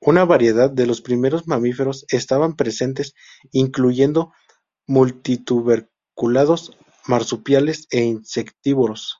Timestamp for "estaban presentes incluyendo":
2.08-4.32